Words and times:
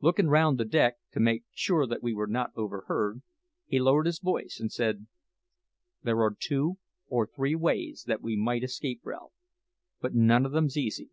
Looking 0.00 0.28
round 0.28 0.58
the 0.58 0.64
deck 0.64 0.94
to 1.10 1.18
make 1.18 1.42
sure 1.52 1.88
that 1.88 2.00
we 2.00 2.14
were 2.14 2.28
not 2.28 2.52
overheard, 2.54 3.20
he 3.66 3.80
lowered 3.80 4.06
his 4.06 4.20
voice 4.20 4.58
and 4.60 4.70
said, 4.70 5.08
"There 6.04 6.20
are 6.22 6.36
two 6.38 6.78
or 7.08 7.26
three 7.26 7.56
ways 7.56 8.04
that 8.06 8.22
we 8.22 8.36
might 8.36 8.62
escape, 8.62 9.00
Ralph, 9.02 9.32
but 10.00 10.14
none 10.14 10.46
o' 10.46 10.50
them's 10.50 10.76
easy. 10.76 11.10